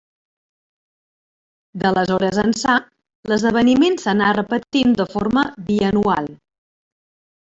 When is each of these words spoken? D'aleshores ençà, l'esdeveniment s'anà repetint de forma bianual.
D'aleshores 1.83 2.39
ençà, 2.43 2.77
l'esdeveniment 3.31 3.97
s'anà 4.05 4.31
repetint 4.39 4.97
de 5.03 5.07
forma 5.13 5.45
bianual. 5.69 6.31